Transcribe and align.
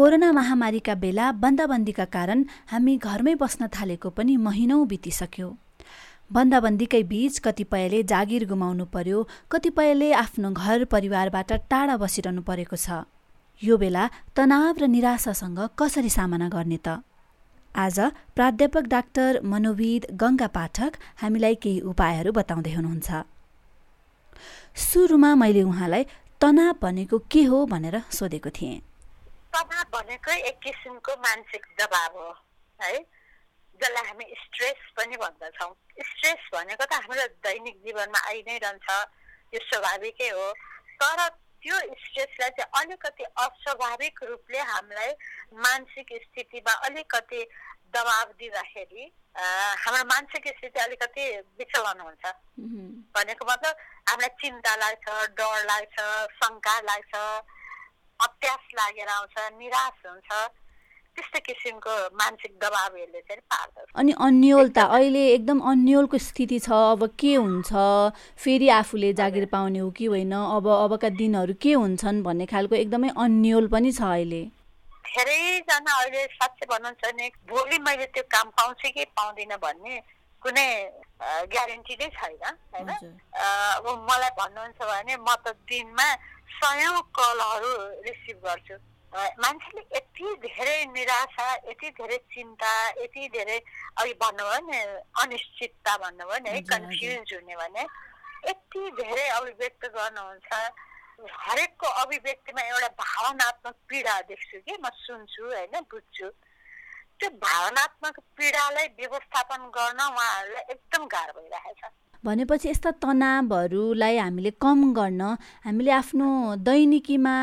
Corona 0.00 0.30
महामारीका 0.32 0.94
बेला 0.96 1.24
बन्दाबन्दीका 1.40 2.04
कारण 2.12 2.44
हामी 2.72 2.92
घरमै 3.06 3.34
बस्न 3.42 3.66
थालेको 3.68 4.08
पनि 4.16 4.36
महिनौ 4.44 4.78
बितिसक्यो। 4.92 5.48
बन्दाबन्दीकै 6.32 7.02
बीच 7.10 7.34
कतिपयले 7.44 8.00
जागिर 8.12 8.46
गुमाउनु 8.48 8.84
पर्यो 8.96 9.18
कतिपयले 9.52 10.08
आफ्नो 10.22 10.50
घर 10.56 10.84
परिवारबाट 10.94 11.52
टाढा 11.68 11.96
बसिरहनु 12.00 12.42
परेको 12.48 12.76
छ। 12.80 13.04
यो 13.62 13.76
बेला 13.76 14.08
तनाव 14.32 14.80
र 14.80 14.88
निराशासँग 14.88 15.60
कसरी 15.76 16.08
सामना 16.16 16.48
गर्ने 16.48 16.80
त? 16.80 17.04
आज 17.76 17.98
प्राध्यापक 18.36 18.84
डाक्टर 18.96 19.44
मनोविद 19.44 20.16
गङ्गा 20.16 20.48
पाठक 20.56 20.92
हामीलाई 21.20 21.54
केही 21.60 21.80
उपायहरू 21.92 22.32
बताउँदै 22.40 22.72
हुनुहुन्छ। 22.72 23.08
सुरुमा 24.88 25.30
मैले 25.44 25.62
उहाँलाई 25.68 26.04
तनाव 26.40 26.74
भनेको 26.80 27.26
के 27.28 27.42
हो 27.52 27.66
भनेर 27.68 28.08
सोधेको 28.08 28.50
थिएँ। 28.56 28.88
तनाव 29.54 29.84
भनेकै 29.94 30.36
एक 30.48 30.58
किसिमको 30.64 31.12
मानसिक 31.26 31.66
दबाव 31.80 32.18
हो 32.18 32.30
है? 32.80 32.92
जसलाई 33.80 34.06
हामी 34.06 34.26
स्ट्रेस 34.38 34.80
पनि 34.96 35.16
भन्दछौँ। 35.16 35.72
स्ट्रेस 36.08 36.42
भनेको 36.54 36.84
त 36.84 36.92
हाम्रो 37.04 37.26
दैनिक 37.46 37.76
जीवनमा 37.84 38.20
आइ 38.30 38.42
नै 38.48 38.56
रहन्छ 38.64 38.88
यो 39.54 39.60
स्वाभाविकै 39.68 40.28
हो। 40.30 40.46
तर 41.00 41.28
त्यो 41.62 41.76
स्ट्रेसलाई 42.02 42.50
चाहिँ 42.56 42.70
अलिकति 42.80 43.24
अस्वाभाविक 43.44 44.22
रूपले 44.30 44.60
हामीलाई 44.72 45.10
मानसिक 45.64 46.08
स्थितिमा 46.24 46.72
अलिकति 46.88 47.40
दबाब 47.96 48.28
दिँदाखेरि 48.38 49.04
हाम्रो 49.36 50.04
मानसिक 50.12 50.44
स्थिति 50.56 50.80
अलिकति 50.80 51.24
विचलन 51.58 52.00
हुन्छ। 52.00 52.24
भनेको 53.16 53.44
मतलब 53.50 53.74
हामीलाई 54.08 54.32
चिन्ता 54.40 54.74
लाग्छ 54.82 55.06
डर 55.40 55.64
लाग्छ 55.70 55.96
शङ्का 56.38 56.74
लाग्छ। 56.90 57.12
अत्यास 58.20 58.62
लागेर 58.74 59.08
आउँछ 59.08 59.34
निराश 59.58 60.06
हुन्छ 60.06 60.30
त्यस्तो 61.16 61.38
किसिमको 61.46 61.94
मानसिक 62.14 62.52
दबावहरूले 62.62 63.20
चाहिँ 63.20 63.42
पार्दछ। 63.50 63.86
अनि 63.98 64.12
अन्यलता 64.26 64.82
अहिले 64.96 65.22
एकदम 65.28 65.58
अन्यलको 65.70 66.18
स्थिति 66.18 66.58
छ 66.60 66.70
अब 66.70 67.02
के 67.18 67.34
हुन्छ? 67.34 67.70
फेरि 68.38 68.68
आफूले 68.70 69.12
जागिर 69.20 69.46
पाउने 69.50 69.78
हो 69.78 69.90
कि 69.90 70.06
होइन? 70.06 70.32
अब 70.32 70.68
अबका 70.70 71.08
दिनहरू 71.18 71.54
के 71.58 71.72
हुन्छन् 71.74 72.22
भन्ने 72.22 72.46
खालको 72.46 72.74
एकदमै 72.76 73.10
अन्यल 73.18 73.66
पनि 73.74 73.92
छ 73.92 74.02
अहिले। 74.06 74.42
धेरैजना 75.10 75.92
अहिले 75.98 76.24
साँच्चै 76.38 76.66
भन्नुहुन्छ 76.70 77.02
भने 77.04 77.28
भोलि 77.50 77.78
मैले 77.82 78.06
त्यो 78.14 78.22
काम 78.30 78.48
पाउँछु 78.54 78.88
कि 78.94 79.04
पाउँदिनँ 79.10 79.58
भन्ने 79.58 79.94
कुनै 80.42 80.68
ग्यारेन्टी 81.50 81.94
नै 82.00 82.08
छैन 82.16 82.38
होइन? 82.46 82.90
अब 83.76 83.84
मलाई 84.06 84.30
भन्नुहुन्छ 84.38 84.78
भने 84.78 85.16
म 85.16 85.28
त 85.42 85.58
दिनमा 85.66 86.06
सयौँ 86.52 87.00
कलहरू 87.18 87.72
रिसिभ 88.06 88.38
गर्छु। 88.46 88.76
मान्छेले 89.12 89.82
यति 89.96 90.34
धेरै 90.42 90.84
निराशा 90.86 91.46
यति 91.68 91.88
धेरै 91.98 92.18
चिन्ता 92.34 92.72
यति 93.02 93.28
धेरै 93.34 93.58
अघि 93.98 94.12
भन्नुभयो 94.22 94.60
नि 94.66 94.78
अनिश्चितता 95.22 95.96
भन्नुभयो 96.04 96.38
नि 96.44 96.50
है 96.50 96.60
कन्फ्युज 96.70 97.32
हुने 97.34 97.56
भने 97.56 97.82
यति 98.48 98.82
धेरै 99.00 99.26
अभिव्यक्त 99.38 99.86
गर्नुहुन्छ। 99.96 100.50
हरेकको 101.20 101.86
अभिव्यक्तिमा 102.02 102.62
एउटा 102.62 102.88
भावनात्मक 103.00 103.76
पीडा 103.88 104.14
देख्छु 104.30 104.60
कि 104.66 104.76
म 104.78 104.88
सुन्छु 105.00 105.42
होइन 105.46 105.74
बुझ्छु। 105.90 106.28
त्यो 107.18 107.28
भावनात्मक 107.44 108.16
पीडालाई 108.36 108.86
व्यवस्थापन 108.96 109.66
गर्न 109.76 110.00
उहाँहरूलाई 110.00 110.64
एकदम 110.72 111.02
गाह्रो 111.14 111.40
भइरहेछ। 111.40 111.82
भनेपछि 112.24 112.68
यस्ता 112.68 112.90
तनावहरूलाई 113.02 114.16
हामीले 114.18 114.50
कम 114.60 114.92
गर्न 114.92 115.22
हामीले 115.64 115.90
आफ्नो 115.90 116.28
दैनिकीमा 116.68 117.34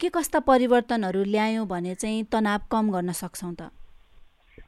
के 0.00 0.08
कस्ता 0.16 0.38
परिवर्तनहरू 0.44 1.22
ल्यायौँ 1.24 1.66
भने 1.66 1.94
चाहिँ 1.94 2.24
तनाव 2.32 2.60
कम 2.72 2.84
गर्न 2.92 3.12
सक्छौँ 3.16 3.54
त? 3.56 3.72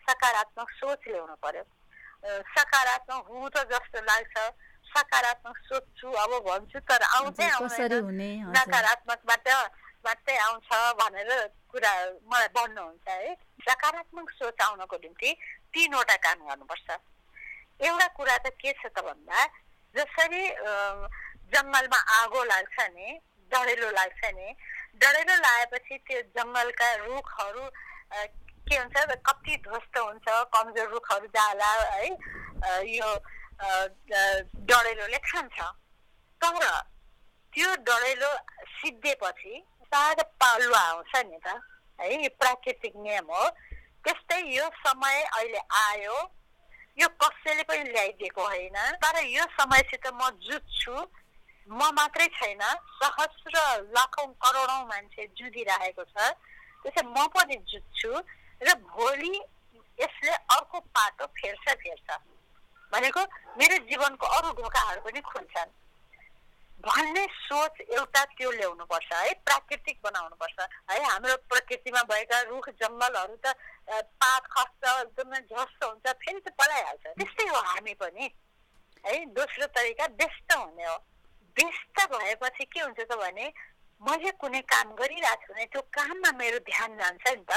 सकारात्मक 0.08 0.68
सोच 0.80 1.00
ल्याउनु 1.08 1.36
पर्यो। 1.44 1.64
सकारात्मक 2.56 3.22
हुँ 3.28 3.48
त 3.52 3.56
जस्तो 3.72 4.00
लाग्छ। 4.00 4.34
सकारात्मक 4.90 5.56
सोच्छु 5.68 6.08
अब 6.08 6.32
भन्छु 6.48 6.78
तर 6.88 7.02
आउँदै 7.20 7.48
नकारात्मकबाट 8.56 9.46
मात्रै 10.06 10.36
आउँछ 10.48 10.68
भनेर 11.00 11.30
कुरा 11.70 11.92
मलाई 12.32 12.48
भन्नुहुन्छ 12.56 13.08
है। 13.08 13.34
सकारात्मक 13.68 14.30
सोच 14.40 14.56
आउनको 14.66 14.96
निम्ति 15.04 15.30
तिनवटा 15.74 16.16
काम 16.26 16.38
गर्नुपर्छ। 16.48 16.88
एउटा 17.80 18.06
कुरा 18.16 18.36
त 18.38 18.52
के 18.60 18.72
छ 18.72 18.86
त 18.88 19.04
भन्दा 19.04 19.46
जसरी 19.94 20.42
जङ्गलमा 21.52 22.00
आगो 22.16 22.42
लाग्छ 22.44 22.86
नि 22.96 23.08
डढेलो 23.52 23.90
लाग्छ 23.92 24.32
नि 24.36 24.48
डढेलो 24.96 25.36
लागेपछि 25.38 25.98
त्यो 26.06 26.20
जङ्गलका 26.36 26.88
रुखहरू 27.02 27.64
के 28.68 28.76
हुन्छ 28.76 29.16
कति 29.26 29.56
ध्वस्त 29.64 29.98
हुन्छ 29.98 30.26
कमजोर 30.54 30.88
रुखहरू 30.90 31.26
जाला 31.36 31.70
है 31.92 32.08
यो 32.88 33.10
डढेलोले 34.68 35.18
खान्छ 35.24 35.58
तर 36.40 36.66
त्यो 37.52 37.74
डढेलो 37.86 38.32
सिद्धिएपछि 38.74 39.54
ताजा 39.92 40.22
पालुवा 40.40 40.80
आउँछ 40.88 41.16
नि 41.24 41.38
त 41.46 41.56
है 41.98 42.12
यो 42.14 42.28
प्राकृतिक 42.38 42.92
नियम 42.98 43.32
हो 43.32 43.48
त्यस्तै 44.04 44.38
यो 44.50 44.68
समय 44.82 45.22
अहिले 45.22 45.64
आयो 45.78 46.20
यो 47.00 47.08
कसैले 47.22 47.62
पनि 47.62 47.82
ल्याइदिएको 47.92 48.42
होइन। 48.46 48.76
तर 49.02 49.16
यो 49.24 49.44
समयसित 49.56 50.06
म 50.14 50.30
जुझ्छु। 50.46 50.94
म 51.70 51.90
मात्रै 51.94 52.26
छैन 52.36 52.62
सहस्र 52.98 53.56
लाखौँ 53.94 54.26
करोडौँ 54.42 54.82
मान्छे 54.86 55.26
जुधिरहेको 55.38 56.04
छ। 56.04 56.16
त्यसै 56.82 57.02
म 57.06 57.26
पनि 57.34 57.56
जुझ्छु 57.70 58.12
र 58.60 58.74
भोलि 58.90 59.34
यसले 59.98 60.34
अर्को 60.54 60.80
पाटो 60.96 61.26
फेर्छ 61.38 61.64
फेर्छ। 61.82 62.08
भनेको 62.92 63.20
मेरो 63.58 63.76
जीवनको 63.86 64.26
अरू 64.36 64.48
ढोकाहरू 64.60 65.00
पनि 65.00 65.20
खुल्छन्। 65.20 65.70
भन्ने 66.84 67.26
सोच 67.30 67.80
एउटा 67.80 68.24
त्यो 68.36 68.50
ल्याउनुपर्छ 68.50 69.12
है? 69.12 69.32
प्राकृतिक 69.46 69.98
बनाउनुपर्छ। 70.04 70.58
है 70.90 70.98
हाम्रो 71.04 71.36
प्रकृतिमा 71.52 72.02
भएका 72.10 72.40
रुख 72.50 72.68
जङ्गलहरू 72.82 73.36
त 73.44 73.54
पात 74.22 74.46
खस्छ 74.54 74.82
एकदमै 75.00 75.40
झस्स 75.40 75.82
हुन्छ 75.84 76.06
फेरि 76.22 76.40
त 76.40 76.48
पलाइहाल्छ। 76.60 77.04
त्यस्तै 77.18 77.48
हो 77.48 77.60
हामी 77.68 77.94
पनि। 78.00 78.30
है 79.06 79.14
दोस्रो 79.36 79.66
तरिका 79.76 80.06
व्यस्त 80.20 80.52
हुने 80.52 80.84
हो। 80.84 80.96
व्यस्त 81.56 81.96
भएपछि 82.14 82.64
के 82.64 82.80
हुन्छ 82.80 83.00
त 83.00 83.12
भने 83.20 83.52
मैले 84.00 84.30
कुनै 84.40 84.60
काम 84.72 84.94
गरिरहेको 84.96 85.46
छु 85.46 85.52
भने 85.52 85.66
त्यो 85.76 85.82
काममा 85.98 86.30
मेरो 86.40 86.58
ध्यान 86.64 86.96
जान्छ 86.96 87.26
नि 87.28 87.44
त। 87.44 87.52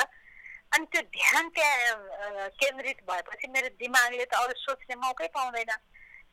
अनि 0.75 0.85
त्यो 0.91 1.01
ध्यान 1.15 1.49
त्यहाँ 1.55 2.49
केन्द्रित 2.59 3.03
भएपछि 3.07 3.47
मेरो 3.55 3.69
दिमागले 3.79 4.25
त 4.25 4.33
अरू 4.43 4.53
सोच्ने 4.67 4.95
मौकै 4.99 5.27
पाउँदैन। 5.31 5.71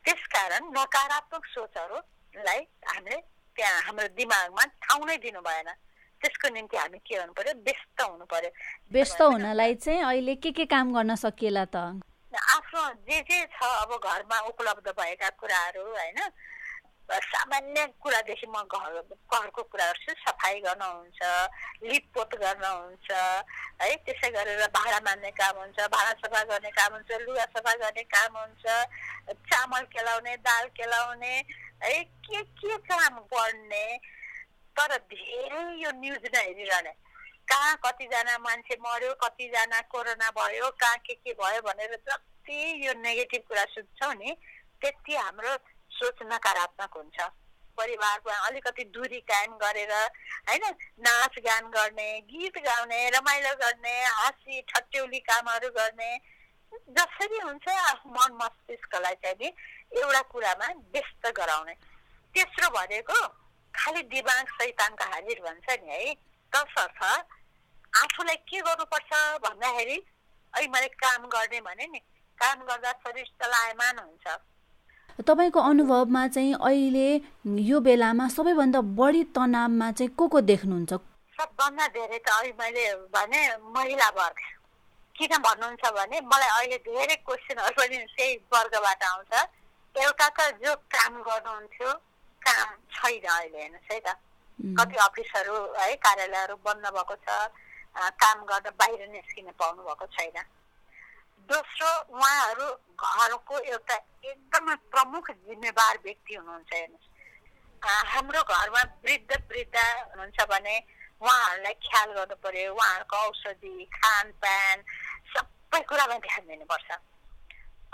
त्यसकारण 0.05 0.63
नकारात्मक 0.75 1.45
सोचहरू 1.55 1.97
लाई 2.33 2.61
हामीले 2.91 3.17
त्यहाँ 3.55 3.81
हाम्रो 3.87 4.07
दिमागमा 4.19 4.63
ठाउँ 4.83 5.05
नै 5.07 5.17
दिनु 5.23 5.41
भएन। 5.41 5.69
त्यसको 6.21 6.47
निम्ति 6.53 6.77
हामी 6.77 6.97
के 7.01 7.15
गर्नु 7.17 7.33
पर्यो? 7.33 7.53
व्यस्त 7.65 8.01
हुनु 8.01 8.25
पर्यो। 8.29 8.51
व्यस्त 8.93 9.21
हुनलाई 9.21 9.73
चाहिँ 9.75 10.01
अहिले 10.05 10.35
के 10.43 10.51
के 10.51 10.65
काम 10.69 10.93
गर्न 10.93 11.15
सकिएला 11.15 11.65
त? 11.73 11.75
आफ्नो 12.31 12.81
जे 13.09 13.17
जे 13.27 13.39
छ 13.51 13.59
अब 13.83 13.91
घरमा 13.97 14.37
उपलब्ध 14.51 14.87
भएका 14.99 15.29
कुराहरू 15.39 15.81
होइन? 15.81 16.19
सामान्य 17.11 17.85
कुरादेखि 18.01 18.47
म 18.47 18.61
घर 18.63 18.99
घरको 19.03 19.61
कुरा 19.63 19.85
गर्छु 19.85 20.13
सफाइ 20.19 20.59
गर्न 20.65 20.81
हुन्छ 20.81 21.19
लिपपोत 21.83 22.35
गर्न 22.43 22.63
हुन्छ 22.63 23.11
है 23.81 23.95
त्यसै 24.05 24.29
गरेर 24.31 24.63
भाँडा 24.71 24.99
मान्ने 25.07 25.31
काम 25.35 25.59
हुन्छ 25.59 25.87
भाँडा 25.91 26.13
सफा 26.23 26.43
गर्ने 26.51 26.71
काम 26.71 26.93
हुन्छ 26.93 27.11
लुगा 27.27 27.45
सफा 27.57 27.73
गर्ने 27.83 28.03
काम 28.15 28.37
हुन्छ 28.37 28.63
चामल 29.51 29.83
केलाउने 29.91 30.35
दाल 30.47 30.67
केलाउने 30.79 31.35
है 31.83 32.03
के 32.27 32.41
के 32.61 32.77
काम 32.87 33.19
गर्ने 33.33 33.85
तर 34.75 34.97
धेरै 35.11 35.63
यो 35.83 35.91
न्युज 35.99 36.29
नै 36.33 36.43
हेरिरहने। 36.47 36.93
कहाँ 37.51 37.75
कतिजना 37.83 38.37
मान्छे 38.39 38.75
मऱ्यो 38.79 39.13
कतिजना 39.23 39.81
कोरोना 39.91 40.29
भयो 40.37 40.69
कहाँ 40.79 40.97
के 41.05 41.13
के 41.13 41.33
भयो 41.41 41.61
भनेर 41.61 41.95
जति 42.07 42.59
यो 42.87 42.93
नेगेटिभ 43.01 43.41
कुरा 43.47 43.65
सुन्छौँ 43.75 44.13
नि 44.15 44.31
त्यति 44.81 45.15
हाम्रो 45.15 45.57
सोच 45.91 46.17
नकारात्मक 46.25 46.97
हुन्छ। 46.97 47.19
परिवारमा 47.77 48.35
अलिकति 48.47 48.83
दूरी 48.95 49.19
कायम 49.29 49.53
गरेर 49.57 49.91
होइन 49.93 50.63
नाच 50.99 51.37
गान 51.45 51.69
गर्ने 51.71 52.09
गीत 52.29 52.57
गाउने 52.65 52.99
रमाइलो 53.09 53.53
गर्ने 53.57 53.95
हाँसी 54.05 54.61
ठट्यौली 54.69 55.19
कामहरू 55.29 55.69
गर्ने 55.77 56.11
जसरी 56.97 57.39
हुन्छ 57.39 57.67
मन 58.07 58.37
मस्तिष्कलाई 58.41 59.15
चाहिँ 59.23 59.35
नि 59.41 59.47
एउटा 59.99 60.21
कुरामा 60.31 60.67
व्यस्त 60.93 61.31
गराउने। 61.37 61.73
तेस्रो 62.35 62.69
भनेको 62.69 63.19
खालि 63.73 64.01
दिमाग 64.13 64.47
सैतानका 64.51 65.05
हाजिर 65.13 65.39
भन्छ 65.41 65.79
नि 65.81 65.89
है। 65.89 66.13
तसर्थ 66.53 67.03
आफूलाई 67.93 68.35
के 68.47 68.59
गर्नुपर्छ 68.61 69.11
भन्दाखेरि 69.43 69.97
अहिले 70.53 70.67
मैले 70.67 70.87
काम 71.01 71.27
गर्ने 71.27 71.59
भने 71.61 71.87
नि। 71.87 71.99
काम 72.37 72.63
गर्दा 72.67 72.91
शरीर 73.03 73.27
चलायमान 73.41 73.99
हुन्छ। 73.99 74.25
तपाईँको 75.19 75.59
अनुभवमा 75.59 76.27
चाहिँ 76.27 76.53
अहिले 76.55 77.09
यो 77.67 77.79
बेलामा 77.79 78.27
सबैभन्दा 78.35 78.81
बढी 78.99 79.23
तनावमा 79.35 79.91
चाहिँ 79.91 80.11
को 80.15 80.27
को 80.27 80.41
देख्नुहुन्छ? 80.41 80.91
सबभन्दा 81.37 81.87
धेरै 81.95 82.19
त 82.19 82.29
अहिले 82.29 82.53
मैले 82.61 82.83
भने 83.11 83.41
महिला 83.75 84.09
वर्ग। 84.17 84.39
किन 85.15 85.33
भन्नुहुन्छ 85.37 85.83
भने 85.97 86.17
मलाई 86.31 86.49
अहिले 86.57 86.77
धेरै 86.87 87.15
क्वेसनहरू 87.27 87.73
पनि 87.77 87.97
त्यही 88.15 88.35
वर्गबाट 88.53 89.03
आउँछ। 89.03 89.31
एउटा 89.95 90.27
त 90.29 90.39
जो 90.63 90.71
काम 90.95 91.13
गर्नुहुन्थ्यो 91.27 91.89
काम 92.41 92.67
छैन 92.95 93.25
अहिले 93.27 93.57
हेर्नुहोस् 93.61 93.91
है 93.91 93.99
त। 93.99 94.07
कति 94.79 94.95
अफिसहरू 95.07 95.55
है 95.77 95.95
कार्यालयहरू 96.05 96.55
बन्द 96.65 96.85
भएको 96.95 97.15
छ 97.25 97.27
काम 98.23 98.37
गर्न 98.49 98.67
बाहिर 98.79 99.01
निस्किन 99.11 99.47
पाउनु 99.59 99.81
भएको 99.83 100.05
छैन। 100.15 100.37
दोस्रो 101.49 101.89
उहाँहरू 102.13 102.67
घरको 103.01 103.59
एउटा 103.73 103.95
एकदमै 104.23 104.75
प्रमुख 104.93 105.31
जिम्मेवार 105.47 105.97
व्यक्ति 106.05 106.33
हुनुहुन्छ 106.35 106.73
हेर्नुहोस्। 106.73 107.07
हाम्रो 108.13 108.41
घरमा 108.43 108.81
वृद्ध 109.05 109.31
वृद्ध 109.51 109.75
हुनुहुन्छ 109.75 110.39
भने 110.51 110.75
उहाँहरूलाई 111.21 111.73
ख्याल 111.85 112.09
गर्नु 112.13 112.35
पर्यो 112.43 112.73
उहाँहरूको 112.73 113.17
औषधि 113.27 113.73
खानपान 113.95 114.77
सबै 115.33 115.81
कुरामा 115.89 116.17
ध्यान 116.25 116.43
दिनुपर्छ। 116.47 116.89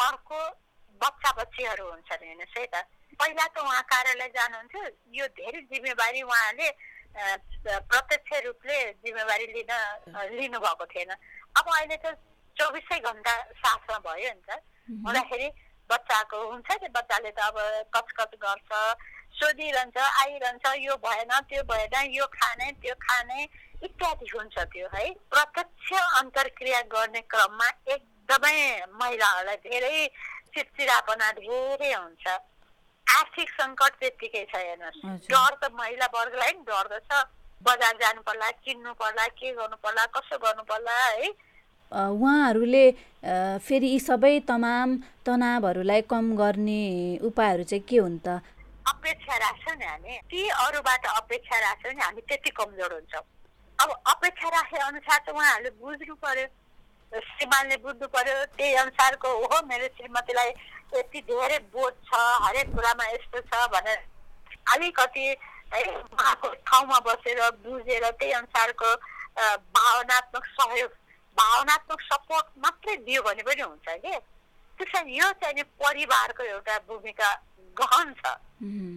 अर्को 0.07 0.39
बच्चा 1.01 1.31
बच्चीहरू 1.39 1.85
हुन्छन् 1.89 2.23
हेर्नुहोस् 2.27 2.57
है 2.57 2.65
त। 2.67 2.75
पहिला 3.19 3.45
त 3.47 3.57
उहाँ 3.63 3.81
कार्यालय 3.89 4.29
जानुहुन्थ्यो। 4.35 4.83
यो 5.17 5.25
धेरै 5.39 5.61
जिम्मेवारी 5.71 6.21
उहाँले 6.21 6.69
प्रत्यक्ष 7.89 8.31
रूपले 8.45 8.77
जिम्मेवारी 9.01 9.45
लिन 9.55 9.71
लिनुभएको 10.37 10.85
थिएन। 10.85 11.11
अब 11.57 11.65
अहिले 11.65 11.97
त 11.97 12.13
चौबिसै 12.57 12.99
घन्टा 12.99 13.33
साथमा 13.61 13.97
भयो 14.07 14.31
नि 14.33 14.41
त। 14.47 14.49
हुँदाखेरि 15.05 15.47
बच्चाको 15.89 16.37
हुन्छ 16.51 16.69
नि 16.81 16.87
बच्चाले 16.97 17.31
त 17.31 17.39
अब 17.47 17.57
कचकच 17.95 18.31
गर्छ 18.43 18.69
सोधिरहन्छ 19.39 19.97
आइरहन्छ 19.97 20.65
यो 20.83 20.95
भएन 21.05 21.31
त्यो 21.49 21.63
भएन 21.71 21.95
यो 22.17 22.25
खाने 22.33 22.71
त्यो 22.81 22.93
खाने 23.05 23.39
इत्यादि 23.87 24.27
हुन्छ 24.33 24.57
त्यो 24.73 24.87
है। 24.93 25.05
प्रत्यक्ष 25.31 25.89
अन्तर्क्रिया 26.21 26.81
गर्ने 26.93 27.21
क्रममा 27.31 27.67
एकदमै 27.95 28.57
महिलाहरूलाई 28.99 29.57
धेरै 29.67 30.07
चिडचिडापना 30.53 31.31
धेरै 31.39 31.93
हुन्छ। 31.93 32.25
आर्थिक 33.07 33.49
सङ्कट 33.59 33.93
त्यत्तिकै 33.99 34.45
छ 34.51 34.55
हेर्नुहोस्। 34.55 35.29
डर 35.31 35.53
त 35.61 35.71
महिला 35.79 36.07
वर्गलाई 36.15 36.53
पनि 36.53 36.65
डर 36.67 36.99
छ। 37.05 37.11
बजार 37.65 37.93
जानु 38.01 38.21
पर्ला 38.21 38.49
किन्नु 38.65 38.93
पर्ला 39.01 39.27
के 39.37 39.51
गर्नु 39.53 39.77
पर्ला 39.85 40.05
कसो 40.17 40.37
गर्नु 40.37 40.63
पर्ला 40.71 40.97
है। 41.05 41.29
उहाँहरूले 41.91 42.85
फेरि 43.63 43.87
यी 43.87 43.99
सबै 43.99 44.39
तमाम 44.47 44.97
तनावहरूलाई 45.25 46.01
कम 46.11 46.35
गर्ने 46.35 46.81
उपायहरू 47.23 47.63
चाहिँ 47.63 47.83
के 47.87 47.97
हुन् 47.97 48.19
त? 48.25 48.41
अपेक्षा 48.87 49.35
राख्छौँ 49.37 49.75
नि 49.75 49.85
हामी। 49.85 50.13
ती 50.31 50.47
अरूबाट 50.47 51.05
अपेक्षा 51.05 51.57
राख्छौँ 51.59 51.93
नि 51.93 52.01
हामी 52.01 52.21
त्यति 52.27 52.49
कमजोर 52.59 52.93
हुन्छौँ। 52.93 53.23
अब 53.79 53.89
अपेक्षा 54.13 54.47
राखे 54.49 54.77
अनुसार 54.77 55.19
त 55.27 55.29
उहाँहरूले 55.31 55.69
बुझ्नु 55.79 56.15
पर्यो। 56.23 56.47
श्रीमानले 57.11 57.77
बुझ्नु 57.83 58.07
पर्यो 58.11 58.35
त्यही 58.57 58.73
अनुसारको 58.83 59.27
हो। 59.27 59.55
मेरो 59.67 59.87
श्रीमतीलाई 59.95 60.49
यति 60.95 61.19
धेरै 61.27 61.59
बोध 61.71 61.93
छ 62.07 62.11
हरेक 62.43 62.67
कुरामा 62.75 63.05
यस्तो 63.07 63.39
छ 63.47 63.67
भनेर 63.75 63.99
अलिकति 64.75 65.25
है 65.73 65.83
उहाँको 65.83 66.47
ठाउँमा 66.67 66.99
बसेर 67.07 67.39
बुझेर 67.63 68.03
त्यही 68.11 68.31
अनुसारको 68.39 68.89
भावनात्मक 69.75 70.45
सहयोग 70.59 70.91
भावनात्मक 71.39 72.01
सपोर्ट 72.11 72.45
मात्रै 72.63 72.95
दियो 73.07 73.21
भने 73.27 73.43
पनि 73.47 73.61
हुन्छ 73.61 73.87
कि 74.05 74.13
त्यसरी 74.77 75.17
यो 75.17 75.27
चाहिँ 75.41 75.63
परिवारको 75.83 76.43
एउटा 76.43 76.77
भूमिका 76.87 77.29
गहन 77.77 78.13
छ। 78.19 78.33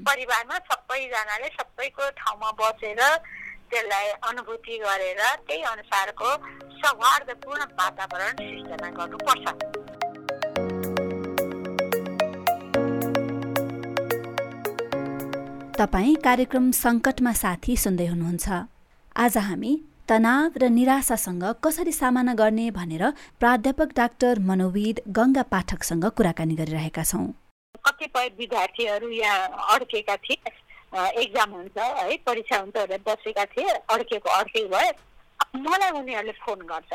परिवारमा 0.08 0.56
सबैजनाले 0.68 1.48
सबैको 1.56 2.10
ठाउँमा 2.20 2.50
बसेर 2.60 3.00
त्यसलाई 3.70 4.06
अनुभूति 4.28 4.78
गरेर 4.78 5.20
त्यही 5.46 5.62
अनुसारको 5.72 6.28
सौहार्दपूर्ण 6.80 7.64
वातावरण 7.80 8.32
सिर्जना 8.40 8.88
गर्नुपर्छ। 8.98 9.44
तपाईँ 15.80 16.16
कार्यक्रम 16.24 16.70
सङ्कटमा 16.76 17.32
साथी 17.42 17.76
सुन्दै 17.84 18.06
हुनुहुन्छ। 18.06 18.46
आज 19.16 19.36
हामी 19.46 19.72
तनाव 20.10 20.58
र 20.58 20.68
निराशासँग 20.68 21.44
कसरी 21.64 21.92
सामना 21.92 22.32
गर्ने 22.34 22.70
भनेर 22.74 23.02
प्राध्यापक 23.38 23.90
डाक्टर 23.96 24.38
मनोविद 24.42 25.00
गङ्गा 25.18 25.42
पाठकसँग 25.52 26.04
कुराकानी 26.18 26.54
गरिरहेका 26.60 27.02
छौँ। 27.10 27.26
कतिपय 27.86 28.26
विद्यार्थीहरू 28.38 29.08
यहाँ 29.08 29.70
अड्केका 29.74 30.16
थिए। 30.26 30.50
एक्जाम 31.22 31.50
हुन्छ 31.54 31.78
है 31.78 32.16
परीक्षा 32.26 32.58
हुन्छ 32.58 32.76
भनेर 32.76 33.00
बसेका 33.06 33.44
थिए। 33.54 33.70
अड्केको 33.86 34.30
अड्के 34.38 34.64
भए 34.74 34.90
मलाई 35.62 35.90
उनीहरूले 36.00 36.34
फोन 36.42 36.66
गर्छ 36.66 36.92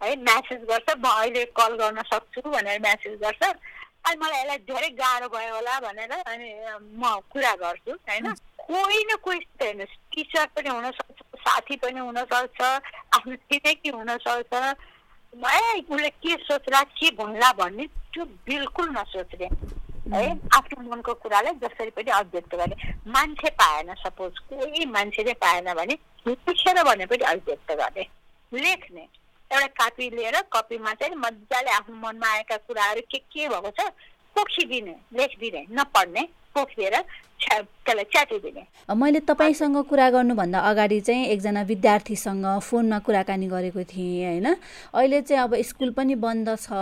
है 0.00 0.14
म्यासेज 0.22 0.62
गर्छ 0.70 0.88
म 1.02 1.10
अहिले 1.18 1.44
कल 1.58 1.74
गर्न 1.82 2.02
सक्छु 2.14 2.46
भनेर 2.46 2.78
म्यासेज 2.86 3.18
गर्छ। 3.26 3.42
अनि 3.42 4.16
मलाई 4.22 4.38
यसलाई 4.38 4.58
धेरै 4.70 4.90
गाह्रो 5.02 5.28
भयो 5.34 5.54
होला 5.54 5.74
भनेर 5.82 6.12
अनि 6.14 6.48
म 6.94 7.18
कुरा 7.26 7.54
गर्छु 7.58 7.92
होइन। 8.06 8.32
कोही 8.62 8.98
न 9.10 9.18
कोही 9.18 9.38
हेर्नुहोस् 9.62 9.98
टिचर 10.14 10.46
पनि 10.54 10.68
हुनसक्छ 10.70 11.20
साथी 11.44 11.76
पनि 11.76 12.00
हुनसक्छ 12.00 12.60
आफ्नो 12.62 13.34
छिमेकी 13.34 13.90
हुनसक्छ। 13.90 14.54
ए 15.32 15.80
उसले 15.80 16.08
के 16.10 16.36
सोच्ला 16.44 16.82
के 16.92 17.10
भन्ला 17.16 17.52
भन्ने 17.58 17.86
त्यो 18.12 18.24
बिल्कुल 18.46 18.88
नसोच्ने 18.90 19.48
है 20.12 20.26
आफ्नो 20.56 20.90
मनको 20.90 21.12
कुरालाई 21.22 21.54
जसरी 21.62 21.90
पनि 21.96 22.10
अभिव्यक्त 22.12 22.54
गर्ने 22.54 22.76
मान्छे 23.12 23.50
पाएन 23.60 23.94
सपोज 23.96 24.38
कोही 24.50 24.84
मान्छे 24.88 25.22
नै 25.24 25.32
पाएन 25.40 25.72
भने 25.74 25.96
लेखेर 26.26 26.82
भने 26.84 27.06
पनि 27.06 27.24
अभिव्यक्त 27.24 27.72
गर्ने 27.72 28.06
लेख्ने। 28.52 29.08
एउटा 29.50 29.66
कापी 29.78 30.08
लिएर 30.10 30.40
कपीमा 30.52 30.92
चाहिँ 30.94 31.16
मजाले 31.16 31.70
आफ्नो 31.70 31.96
मनमा 31.96 32.28
आएका 32.32 32.56
कुराहरू 32.58 33.00
के 33.10 33.18
के 33.18 33.48
भएको 33.48 33.70
छ 33.70 33.88
पोखिदिने 34.36 34.94
लेखिदिने 35.14 35.66
नपढ्ने। 35.72 36.22
त्यसलाई 36.54 38.04
च्याटिदिने 38.12 38.62
मैले 38.94 39.20
तपाईँसँग 39.28 39.76
कुरा 39.88 40.08
गर्नुभन्दा 40.10 40.58
अगाडि 40.60 41.00
चाहिँ 41.00 41.26
एकजना 41.26 41.62
विद्यार्थीसँग 41.62 42.44
फोनमा 42.60 42.98
कुराकानी 43.06 43.46
गरेको 43.48 43.82
थिएँ 43.82 44.24
होइन? 44.24 44.46
अहिले 44.94 45.20
चाहिँ 45.22 45.42
अब 45.42 45.54
स्कुल 45.62 45.90
पनि 45.96 46.14
बन्द 46.14 46.48
छ 46.60 46.72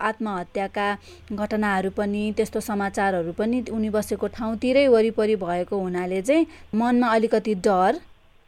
आत्महत्याका 0.00 0.88
घटनाहरू 1.32 1.90
पनि 1.98 2.32
त्यस्तो 2.36 2.60
समाचारहरू 2.60 3.32
पनि 3.32 3.64
उनी 3.72 3.90
बसेको 3.90 4.26
ठाउँतिरै 4.38 4.86
वरिपरि 4.88 5.36
भएको 5.36 5.76
हुनाले 5.76 6.22
चाहिँ 6.22 6.46
मनमा 6.74 7.08
अलिकति 7.14 7.54
डर 7.66 8.00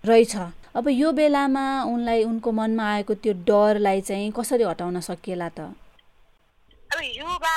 रहेछ। 0.05 0.37
अब 0.77 0.89
यो 0.89 1.13
बेलामा 1.13 1.65
उनलाई 1.85 2.25
उनको 2.25 2.51
मनमा 2.53 2.85
आएको 2.95 3.15
त्यो 3.15 3.33
डरलाई 3.45 4.01
चाहिँ 4.01 4.33
कसरी 4.33 4.65
हटाउन 4.65 5.01
सकिएला 5.01 5.49
त? 5.49 5.75
अब 6.91 7.01
युवा 7.05 7.55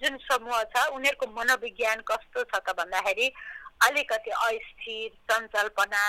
जुन 0.00 0.16
समूह 0.20 0.62
छ 0.66 0.84
उनीहरूको 0.90 1.26
मनोविज्ञान 1.32 2.00
कस्तो 2.04 2.42
छ 2.44 2.58
त 2.58 2.74
भन्दाखेरि 2.76 3.28
अलिकति 3.80 4.30
अस्थिर 4.38 5.10
चञ्चलपना 5.26 6.02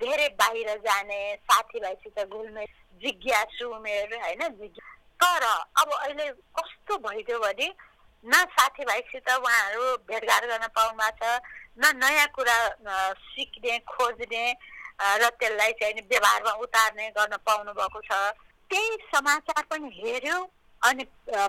धेरै 0.00 0.28
बाहिर 0.34 0.70
जाने 0.82 1.20
साथीभाइसित 1.44 2.18
घुल्ने 2.26 2.64
जिज्ञासु 3.02 3.68
उमेर 3.70 4.14
होइन 4.16 4.42
तर 5.20 5.44
अब 5.44 5.92
अहिले 5.92 6.26
कस्तो 6.52 6.98
भइदियो 7.00 7.38
भने 7.40 7.68
न 8.24 8.42
साथीभाइसित 8.52 9.30
उहाँहरू 9.30 9.84
भेटघाट 10.04 10.44
गर्न 10.46 10.66
पाउनु 10.74 11.10
छ 11.14 11.38
न 11.78 11.94
नयाँ 11.96 12.26
कुरा 12.34 12.58
सिक्ने 13.22 13.78
खोज्ने 13.86 14.44
र 15.18 15.30
त्यसलाई 15.36 15.72
चाहिँ 15.78 16.02
व्यवहारमा 16.04 16.52
उतार्ने 16.62 17.08
गर्न 17.12 17.36
पाउनु 17.46 17.72
भएको 17.74 18.00
छ 18.02 18.20
त्यही 18.70 18.96
समाचार 19.08 19.62
पनि 19.70 19.90
हेऱ्यो 19.94 20.38
अनि 20.82 21.04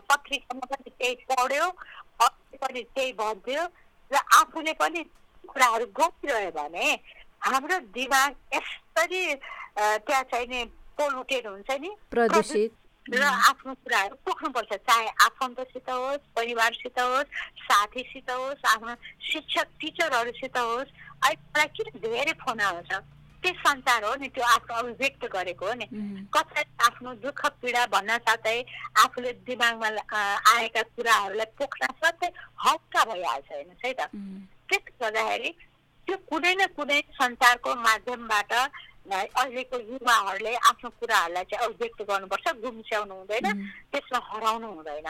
पत्रिकामा 0.10 0.66
पनि 0.72 0.90
त्यही 0.90 1.16
पढ्यो 1.30 1.70
पनि 2.62 2.82
त्यही 2.96 3.12
भनिदियो 3.14 3.64
र 4.12 4.16
आफूले 4.40 4.74
पनि 4.80 5.04
कुराहरू 5.50 5.86
गरिरह्यो 6.00 6.52
भने 6.52 6.88
हाम्रो 7.44 7.78
दिमाग 7.94 8.32
यसरी 8.54 9.22
त्यहाँ 9.76 10.24
चाहिँ 10.24 10.48
नि 10.48 10.64
पोलुटेड 10.98 11.48
हुन्छ 11.48 11.72
नि। 11.84 11.92
प्रदूषित। 12.12 12.72
र 13.06 13.22
आफ्नो 13.22 13.74
कुराहरू 13.86 14.16
पोख्नुपर्छ 14.26 14.74
चाहे 14.74 15.08
आफन्तसित 15.26 15.90
होस् 15.90 16.24
परिवारसित 16.36 17.00
होस् 17.00 17.34
साथीसित 17.62 18.30
होस् 18.32 18.66
आफ्नो 18.66 18.94
शिक्षक 19.32 19.68
टिचरहरूसित 19.82 20.58
होस् 20.58 20.94
अहिले 21.28 21.66
किन 21.76 22.00
धेरै 22.02 22.34
फोन 22.42 22.60
आउँछ 22.60 22.92
त्यो 23.46 23.54
सञ्चार 23.62 24.04
हो 24.04 24.14
नि 24.18 24.28
त्यो 24.34 24.44
आफ्नो 24.44 24.76
अभिव्यक्त 24.76 25.24
गरेको 25.36 25.66
हो 25.66 25.74
नि। 25.78 25.86
कसैले 26.34 26.66
आफ्नो 26.88 27.14
दुःख 27.22 27.42
पीडा 27.62 27.86
भन्न 27.94 28.18
साथै 28.26 28.58
आफूले 29.06 29.32
दिमागमा 29.46 29.90
आएका 30.54 30.82
कुराहरूलाई 30.96 31.50
पोख्न 31.54 31.82
साथै 32.02 32.30
हल्का 32.66 33.02
भइहाल्छ 33.06 33.50
हेर्नुहोस् 33.52 33.86
है 33.86 33.94
त? 33.94 34.02
त्यसले 34.70 34.98
गर्दाखेरि 35.02 35.50
त्यो 36.08 36.18
कुनै 36.30 36.54
न 36.56 36.62
कुनै 36.78 37.00
सञ्चारको 37.22 37.70
माध्यमबाट 37.86 38.52
अहिलेको 39.06 39.78
युवाहरूले 39.78 40.54
आफ्नो 40.70 40.90
कुराहरूलाई 40.90 41.44
चाहिँ 41.46 41.66
अभिव्यक्त 41.68 42.02
गर्नुपर्छ 42.10 42.46
गुम्स्याउनु 42.64 43.14
हुँदैन 43.14 43.46
त्यसमा 43.94 44.20
हराउनु 44.32 44.68
हुँदैन। 44.68 45.08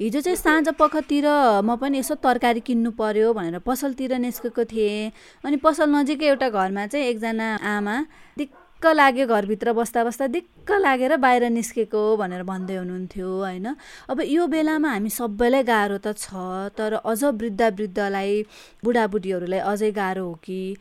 हिजो 0.00 0.20
चाहिँ 0.20 0.36
साँझ 0.36 0.68
पखतिर 0.74 1.26
म 1.62 1.76
पनि 1.78 1.98
यसो 1.98 2.14
तरकारी 2.18 2.60
किन्नु 2.60 2.90
पर्यो 2.98 3.32
भनेर 3.32 3.58
पसलतिर 3.62 4.18
निस्केको 4.18 4.64
थिएँ। 4.66 5.12
अनि 5.46 5.56
पसल 5.62 5.88
नजिकै 5.94 6.26
एउटा 6.26 6.48
घरमा 6.50 6.86
चाहिँ 6.86 7.06
एकजना 7.06 7.48
आमा 7.62 7.96
दिक्क 8.36 8.86
लाग्यो 8.86 9.26
घरभित्र 9.26 9.72
बस्दा 9.72 10.04
बस्दा 10.04 10.26
दिक्क 10.26 10.68
लागेर 10.82 11.16
बाहिर 11.16 11.48
निस्केको 11.48 12.02
भनेर 12.16 12.42
भन्दै 12.42 12.76
हुनुहुन्थ्यो 12.76 13.30
होइन। 13.30 13.66
अब 14.10 14.20
यो 14.26 14.46
बेलामा 14.46 14.90
हामी 14.90 15.10
सबैलाई 15.10 15.62
गाह्रो 15.64 15.98
त 16.02 16.12
छ 16.18 16.74
तर 16.76 17.00
अझ 17.00 17.22
वृद्ध 17.24 17.62
वृद्धलाई 17.62 18.42
बुढाबुढीहरूलाई 18.84 19.60
अझै 19.64 19.90
गाह्रो 19.96 20.24
हो 20.26 20.34
कि? 20.44 20.76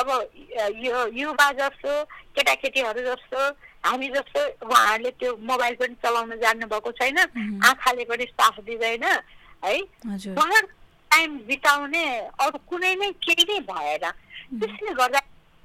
अब 0.00 0.08
यो 0.84 1.06
युवा 1.18 1.50
जस्तो 1.60 1.92
केटाकेटीहरू 2.36 3.00
जस्तो 3.06 3.40
हामी 3.84 4.08
जस्तो 4.16 4.40
उहाँहरूले 4.66 5.10
त्यो 5.20 5.30
मोबाइल 5.50 5.74
पनि 5.80 5.94
चलाउन 6.04 6.36
जान्नुभएको 6.40 6.90
छैन। 7.00 7.18
आँखाले 7.64 8.04
पनि 8.04 8.24
साथ 8.32 8.60
दिँदैन 8.68 9.04
है? 9.64 9.76
उहाँ 10.36 10.62
टाइम 11.10 11.38
बिताउने 11.48 12.04
अरू 12.40 12.58
कुनै 12.70 12.94
नै 12.96 13.10
केही 13.24 13.44
नै 13.50 13.58
भएन। 13.70 14.04
त्यसले 14.60 14.92
गर्दा 15.00 15.20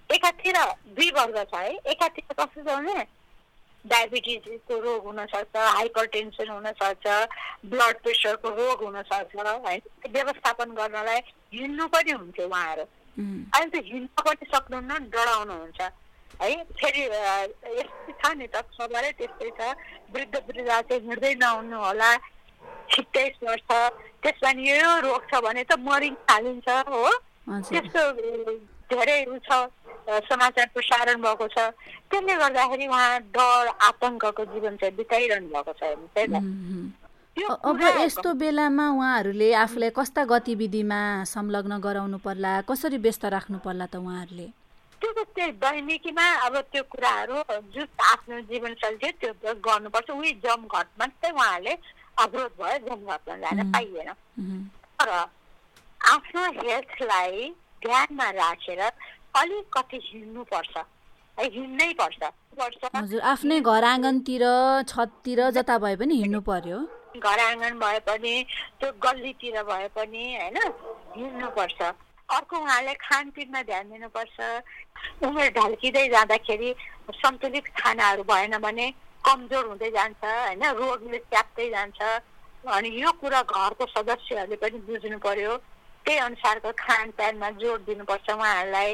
एकातिर 0.10 0.58
दुई 0.96 1.10
वर्ग 1.12 1.38
छ 1.52 1.56
है? 1.56 1.76
एकातिर 1.92 2.24
कस्तो 2.34 2.62
छ 2.62 2.66
भने 2.66 3.06
डायबिटिजको 3.86 4.80
रोग 4.82 5.06
हुनसक्छ 5.06 5.56
हाइपर 5.56 6.06
टेन्सन 6.14 6.50
हुनसक्छ 6.50 7.06
ब्लड 7.70 7.96
प्रेसरको 8.04 8.50
रोग 8.50 8.84
हुनसक्छ 8.84 9.36
है? 9.68 9.78
व्यवस्थापन 10.10 10.72
गर्नलाई 10.80 11.20
हिँड्नु 11.54 11.88
पनि 11.94 12.12
हुन्थ्यो 12.12 12.48
उहाँहरू। 12.48 12.86
अहिले 13.16 13.70
त 13.72 13.76
हिँड्न 13.92 14.08
पनि 14.26 14.46
सक्नुहुन्न 14.54 15.10
डराउनुहुन्छ। 15.14 15.82
है 16.42 16.52
फेरि 16.76 17.04
यस्तै 17.80 18.12
छ 18.20 18.24
नि 18.36 18.48
त 18.52 18.56
सबैलाई 18.76 19.12
त्यस्तै 19.20 19.50
छ। 19.58 19.60
वृद्ध 20.14 20.36
वृद्ध 20.36 20.68
चाहिँ 20.68 21.02
हिँड्दै 21.08 21.34
नहुनु 21.44 21.78
होला। 21.80 22.10
छिट्टै 22.92 23.26
सर्छ। 23.40 23.70
त्यसमा 24.24 24.52
यो 24.68 24.92
रोग 25.08 25.22
छ 25.32 25.34
भने 25.46 25.64
त 25.64 25.80
मरिन 25.80 26.16
थालिन्छ 26.28 26.68
हो। 26.92 27.04
त्यस्तो 27.72 28.02
धेरै 28.92 29.20
उ 29.26 29.38
छ 29.48 29.50
समाचार 30.30 30.68
प्रसारण 30.74 31.18
भएको 31.22 31.48
छ। 31.56 31.58
त्यसले 32.12 32.34
गर्दाखेरि 32.42 32.86
उहाँ 32.88 33.20
डर 33.34 33.66
आतङ्कको 33.90 34.44
जीवन 34.54 34.76
चाहिँ 34.78 34.96
बिताइरहनु 34.96 35.50
भएको 35.50 35.74
छ। 35.80 35.82
त्यही 36.14 36.28
त। 36.30 36.36
अब 37.36 37.82
यस्तो 38.00 38.34
बेलामा 38.40 38.86
उहाँहरूले 38.96 39.52
आफूलाई 39.54 39.90
कस्ता 39.92 40.24
गतिविधिमा 40.24 41.00
संलग्न 41.28 41.80
गराउनु 41.84 42.18
पर्ला 42.24 42.62
कसरी 42.64 42.98
व्यस्त 42.98 43.26
राख्नु 43.36 43.58
पर्ला 43.60 43.86
त 43.92 43.96
उहाँहरूले? 44.00 44.48
त्यो 45.04 45.52
दैनिकीमा 45.60 46.26
अब 46.48 46.56
त्यो 46.72 46.84
कुराहरू 46.88 47.36
जुन 47.76 47.88
आफ्नो 48.12 48.40
जीवनशैली 48.48 49.12
थियो 49.20 49.34
त्यो 49.44 49.54
गर्नुपर्छ। 49.68 50.10
उही 50.16 50.32
जमघट 50.48 50.88
मात्रै 51.00 51.32
उहाँहरूले 51.32 51.74
अवरोध 52.24 52.52
भयो 52.56 52.78
जमघटमा 52.88 53.36
जान 53.44 53.60
पाइएन। 53.72 54.10
तर 54.96 55.10
आफ्नो 56.16 56.42
हेल्थलाई 56.64 57.50
ध्यानमा 57.84 58.30
राखेर 58.40 58.82
अलिकति 58.82 59.98
हिँड्नुपर्छ। 60.08 60.76
है 61.38 61.46
हिँड्नै 61.52 61.94
पर्छ। 62.00 62.24
हजुर 62.96 63.22
आफ्नै 63.22 63.60
घर 63.60 63.84
आँगनतिर 63.84 64.44
छततिर 64.88 65.50
जता 65.52 65.78
भए 65.84 65.96
पनि 66.00 66.16
हिँड्नु 66.16 66.42
पर्यो। 66.42 66.78
घर 67.20 67.40
आँगन 67.40 67.80
भए 67.80 68.00
पनि 68.08 68.34
त्यो 68.80 68.92
गल्लीतिर 69.04 69.62
भए 69.64 69.88
पनि 69.96 70.24
होइन 70.36 70.58
हिँड्नुपर्छ। 71.18 71.82
अर्को 71.82 72.58
उहाँले 72.58 72.94
खानपिनमा 72.98 73.62
ध्यान 73.64 73.90
दिनुपर्छ। 73.90 74.38
उमेर 75.24 75.50
ढल्किँदै 75.58 76.08
जाँदाखेरि 76.10 76.70
सन्तुलित 77.16 77.68
खानाहरू 77.78 78.24
भएन 78.24 78.58
भने 78.58 78.88
कमजोर 79.24 79.66
हुँदै 79.66 79.90
जान्छ 79.92 80.24
होइन 80.24 80.64
रोगले 80.80 81.18
च्याप्दै 81.32 81.70
जान्छ। 81.70 82.00
अनि 82.66 82.90
यो 83.02 83.12
कुरा 83.22 83.42
घरको 83.44 83.86
सदस्यहरूले 83.86 84.58
पनि 84.58 84.78
बुझ्नु 84.90 85.18
पर्यो। 85.22 85.54
त्यही 86.06 86.18
अनुसारको 86.20 86.72
खानपानमा 86.78 87.50
जोड 87.62 87.80
दिनुपर्छ 87.86 88.30
उहाँहरूलाई। 88.30 88.92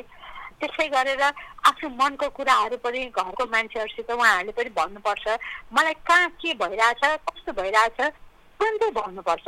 त्यसै 0.62 0.88
गरेर 0.94 1.24
आफ्नो 1.70 1.90
मनको 1.98 2.28
कुराहरू 2.38 2.78
पनि 2.86 3.02
घरको 3.10 3.44
मान्छेहरूसित 3.54 4.12
उहाँहरूले 4.14 4.54
पनि 4.54 4.70
भन्नुपर्छ। 4.78 5.26
मलाई 5.74 5.94
कहाँ 6.08 6.30
के 6.38 6.54
भइरहेछ 6.62 7.04
कस्तो 7.28 7.52
भइरहेछ 7.60 8.00
तुरन्तै 8.60 8.90
भन्नुपर्छ? 9.02 9.48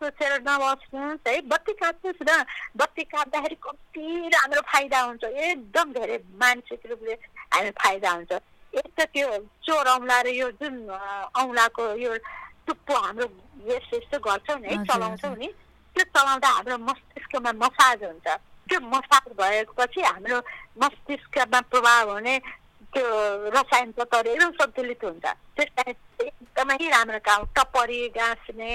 सोचेर 0.00 0.32
नबस्नुहोस् 0.46 1.26
है। 1.28 1.34
बत्ती 1.50 1.72
काट्नुहोस् 1.82 2.22
न। 2.28 2.32
बत्ती 2.76 3.02
काट्दाखेरि 3.14 3.56
कति 3.66 4.06
राम्रो 4.34 4.60
फाइदा 4.70 5.00
हुन्छ। 5.00 5.24
एकदम 5.24 5.92
धेरै 5.92 6.18
मानसिक 6.42 6.82
रूपले 6.90 7.14
हामी 7.54 7.70
फाइदा 7.82 8.10
हुन्छ। 8.10 8.32
एक 8.74 8.90
त 8.98 9.00
त्यो 9.14 9.28
चोर 9.62 9.86
औँला 9.88 10.18
र 10.22 10.28
यो 10.34 10.50
जुन 10.58 10.74
औँलाको 10.90 11.82
यो 11.94 12.12
टुप्पो 12.66 12.94
हाम्रो 12.94 13.26
यस्तो 13.70 13.96
यस्तो 13.96 14.18
गर्छौँ 14.18 14.58
नि 14.60 14.68
है 14.68 14.76
चलाउँछौँ 14.84 15.36
नि 15.36 15.48
त्यो 15.94 16.04
चलाउँदा 16.10 16.48
हाम्रो 16.48 16.76
मस्तिष्कमा 16.78 17.52
मसाज 17.62 18.02
हुन्छ। 18.04 18.26
त्यो 18.68 18.80
मसाज 18.80 19.32
भएपछि 19.40 20.00
हाम्रो 20.00 20.38
मस्तिष्कमा 20.82 21.60
प्रभाव 21.70 22.10
हुने 22.12 22.38
त्यो 22.94 23.06
रसायन 23.54 23.88
एकदम 23.90 24.50
सन्तुलित 24.58 25.04
हुन्छ। 25.04 25.24
त्यस 25.56 25.68
कारण 25.76 25.94
एकदमै 26.24 26.76
राम्रो 26.90 27.18
काम 27.26 27.40
टपरी 27.56 28.00
गाँस्ने 28.16 28.74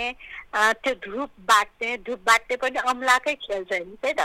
त्यो 0.84 0.94
धुप 1.06 1.32
बाट्ने 1.50 1.90
धुप 2.04 2.20
बाट्ने 2.28 2.56
पनि 2.62 2.80
अम्लाकै 2.92 3.36
खेल 3.44 3.64
छ 3.64 3.80
नि 3.80 3.96
त्यही 4.04 4.14
त। 4.20 4.22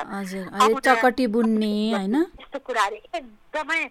चकटी 0.82 1.26
बुन्ने 1.34 1.74
होइन? 1.94 2.16
यस्तो 2.40 2.58
कुराहरू 2.66 2.96
एकदमै 3.14 3.82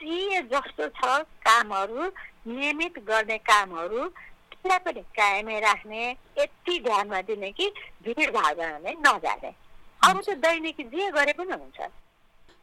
जे 0.00 0.40
जस्तो 0.52 0.88
छ 0.96 1.00
कामहरू 1.44 2.08
नियमित 2.48 2.98
गर्ने 3.08 3.38
कामहरू 3.44 4.00
त्यसलाई 4.08 4.78
पनि 4.84 5.02
कायमै 5.16 5.58
राख्ने 5.60 6.02
यति 6.38 6.78
ध्यानमा 6.86 7.20
दिने 7.28 7.50
कि 7.52 7.66
भिडभाडमा 8.04 8.78
नै 8.84 8.94
नजाने। 9.04 9.52
अरू 10.04 10.20
त 10.20 10.30
दैनिक 10.44 10.78
जे 10.92 11.10
गरे 11.16 11.32
पनि 11.38 11.52
हुन्छ। 11.52 11.78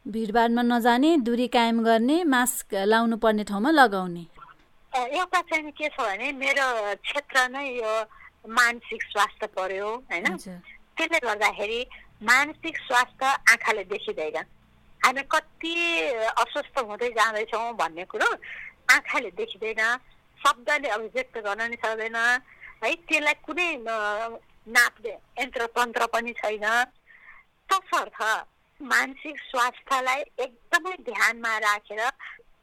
भिडभाडमा 0.05 0.61
नजाने 0.61 1.09
दुरी 1.25 1.47
कायम 1.55 1.77
गर्ने 1.83 2.17
मास्क 2.33 2.73
लाउनु 2.85 3.17
पर्ने 3.17 3.43
ठाउँमा 3.49 3.71
लगाउने। 3.71 4.23
एउटा 4.93 5.41
चाहिँ 5.49 5.71
के 5.71 5.87
छ 5.89 5.97
भने 5.97 6.31
मेरो 6.37 6.67
क्षेत्र 7.01 7.47
नै 7.49 7.65
यो 7.81 7.93
मानसिक 8.49 9.01
स्वास्थ्य 9.11 9.47
पर्यो 9.57 9.89
होइन? 10.11 10.27
त्यसले 10.97 11.19
गर्दाखेरि 11.25 11.81
मानसिक 12.29 12.77
स्वास्थ्य 12.77 13.25
आँखाले 13.51 13.83
देखिँदैन। 13.89 14.37
हामी 15.01 15.21
कति 15.33 15.73
अस्वस्थ 16.43 16.75
हुँदै 16.77 17.09
जाँदैछौँ 17.17 17.73
भन्ने 17.81 18.05
कुरो 18.11 18.29
आँखाले 18.95 19.29
देखिँदैन 19.33 19.81
शब्दले 20.39 20.89
अभिव्यक्त 20.97 21.37
गर्न 21.45 21.61
नि 21.71 21.77
सक्दैन 21.81 22.15
है? 22.15 22.93
त्यसलाई 23.07 23.33
कुनै 23.45 23.69
नाप्ने 23.81 25.13
यन्त्र 25.41 25.65
तन्त्र 25.77 26.05
पनि 26.13 26.33
छैन। 26.41 26.65
तसर्थ 27.71 28.19
मानसिक 28.79 29.37
स्वास्थ्यलाई 29.49 30.21
एकदमै 30.45 30.95
ध्यानमा 31.09 31.57
राखेर 31.65 32.01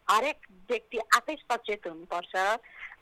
हरेक 0.09 0.39
व्यक्ति 0.71 0.99
आफै 1.17 1.35
सचेत 1.37 1.87
हुनुपर्छ। 1.87 2.35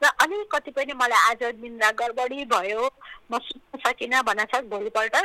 र 0.03 0.05
अलिकति 0.23 0.71
पनि 0.71 0.93
मलाई 0.93 1.21
आज 1.29 1.43
निन्द्रा 1.61 1.91
गडबडी 1.99 2.45
भयो 2.53 2.83
म 3.31 3.39
सुन्न 3.43 3.79
सकिनँ 3.85 4.21
भन्न 4.23 4.45
छ 4.53 4.61
भोलिपल्ट 4.73 5.15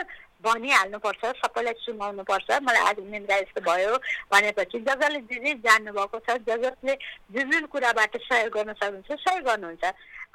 भनिहाल्नुपर्छ 0.43 1.23
सबैलाई 1.39 1.75
सुनाउनुपर्छ 1.85 2.49
मलाई 2.67 2.83
आज 2.91 2.99
निन्द्रा 3.13 3.37
यस्तो 3.37 3.61
भयो 3.69 3.93
भनेपछि 4.33 4.79
जसले 4.89 5.21
जे 5.29 5.39
जे 5.45 5.53
जान्नुभएको 5.67 6.19
छ 6.27 6.39
जसले 6.49 6.95
जुन 7.35 7.51
जुन 7.53 7.67
कुराबाट 7.69 8.17
सहयोग 8.17 8.53
गर्न 8.57 8.73
सक्नुहुन्छ 8.81 9.13
सहयोग 9.13 9.45
गर्नुहुन्छ। 9.47 9.85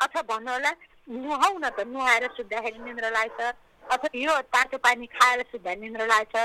अथवा 0.04 0.22
भन्नु 0.30 0.52
होला 0.52 0.72
नुहाउ 1.10 1.54
न 1.58 1.70
त 1.74 1.80
नुहाएर 1.90 2.24
सुत्दाखेरि 2.38 2.80
निन्द्रा 2.86 3.10
लाग्छ। 3.18 3.40
अथवा 3.92 4.10
यो 4.16 4.34
तातो 4.54 4.78
पानी 4.78 5.06
खाएर 5.08 5.42
सुत्दा 5.52 5.74
निन्द्रा 5.76 6.06
लाग्छ। 6.06 6.36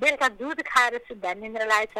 बेलुका 0.00 0.28
दुध 0.40 0.62
खाएर 0.66 0.98
सुत्दा 1.08 1.34
निन्द्रा 1.34 1.64
लाग्छ। 1.64 1.96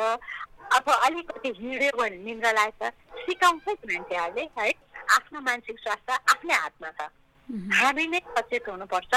अथवा 0.77 0.95
अलिकति 1.07 1.49
हिँड्यो 1.61 1.97
भने 1.99 2.17
निन्द्रा 2.25 2.53
लाग्छ। 2.53 2.83
सिकाउँछ 3.25 3.69
मान्छेहरूले 3.69 4.49
है? 4.59 4.69
आफ्नो 5.17 5.41
मानसिक 5.41 5.79
स्वास्थ्य 5.79 6.13
आफ्नै 6.33 6.55
हातमा 6.55 6.91
छ। 6.99 7.11
हामी 7.49 8.07
नै 8.13 8.21
सचेत 8.37 8.69
हुनुपर्छ 8.69 9.13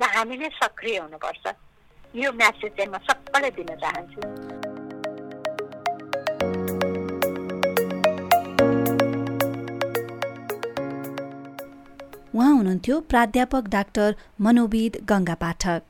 र 0.00 0.02
हामी 0.14 0.36
नै 0.38 0.48
सक्रिय 0.62 0.98
हुनुपर्छ। 0.98 1.44
यो 2.14 2.32
म्यासेज 2.32 2.72
चाहिँ 2.76 2.90
म 2.92 2.98
सबैलाई 3.02 3.50
दिन 3.50 3.74
चाहन्छु। 3.82 4.61
उहाँ 12.34 12.52
हुनुहुन्थ्यो 12.56 13.00
प्राध्यापक 13.00 13.68
डाक्टर 13.68 14.14
मनोविद 14.40 14.96
गङ्गा 15.08 15.34
पाठक 15.34 15.82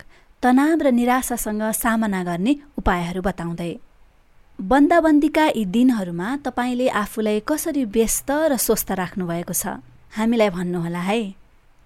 तनाव 0.43 0.83
र 0.83 0.91
निराशासँग 0.91 1.63
सामना 1.73 2.23
गर्ने 2.25 2.53
उपायहरू 2.79 3.23
बताउँदै। 3.23 3.73
बन्दाबन्दीका 4.59 5.47
यी 5.57 5.65
दिनहरूमा 5.65 6.29
तपाईँले 6.45 6.89
आफूलाई 6.89 7.39
कसरी 7.47 7.85
व्यस्त 7.87 8.31
र 8.51 8.57
स्वस्थ 8.57 8.91
राख्नुभएको 8.93 9.55
छ? 9.55 9.79
हामीलाई 10.13 10.51
भन्नुहोला 10.51 11.03
है। 11.11 11.21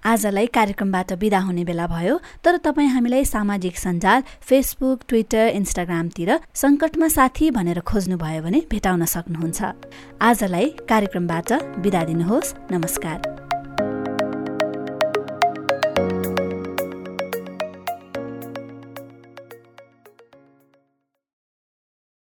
आजलाई 0.03 0.47
कार्यक्रमबाट 0.55 1.13
बिदा 1.21 1.41
हुने 1.41 1.65
बेला 1.65 1.87
भयो 1.87 2.15
तर 2.45 2.57
तपाईँ 2.65 2.89
हामीलाई 2.89 3.25
सामाजिक 3.27 3.77
सञ्जाल 3.77 4.23
फेसबुक 4.41 4.99
ट्विटर 5.09 5.47
इन्स्टाग्रामतिर 5.61 6.31
सङ्कटमा 6.55 7.09
साथी 7.09 7.51
भनेर 7.51 7.81
खोज्नुभयो 7.81 8.43
भने 8.43 8.61
भेटाउन 8.71 9.05
सक्नुहुन्छ। 9.05 9.61
आजलाई 10.21 10.67
कार्यक्रमबाट 10.89 11.53
बिदा 11.83 12.05
दिनुहोस्। 12.05 12.55
नमस्कार। 12.73 13.46